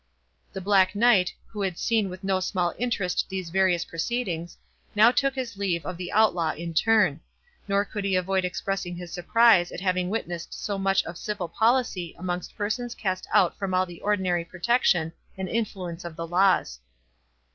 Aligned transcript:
The 0.51 0.61
Black 0.61 0.95
Knight, 0.95 1.31
who 1.45 1.61
had 1.61 1.77
seen 1.77 2.09
with 2.09 2.23
no 2.23 2.39
small 2.39 2.73
interest 2.79 3.27
these 3.29 3.51
various 3.51 3.85
proceedings, 3.85 4.57
now 4.95 5.11
took 5.11 5.35
his 5.35 5.57
leave 5.57 5.85
of 5.85 5.95
the 5.95 6.11
Outlaw 6.11 6.53
in 6.53 6.73
turn; 6.73 7.19
nor 7.67 7.85
could 7.85 8.03
he 8.03 8.15
avoid 8.15 8.43
expressing 8.43 8.95
his 8.95 9.13
surprise 9.13 9.71
at 9.71 9.79
having 9.79 10.09
witnessed 10.09 10.55
so 10.55 10.79
much 10.79 11.03
of 11.03 11.19
civil 11.19 11.47
policy 11.47 12.15
amongst 12.17 12.55
persons 12.57 12.95
cast 12.95 13.27
out 13.31 13.55
from 13.59 13.75
all 13.75 13.85
the 13.85 14.01
ordinary 14.01 14.43
protection 14.43 15.13
and 15.37 15.47
influence 15.47 16.03
of 16.03 16.15
the 16.15 16.25
laws. 16.25 16.79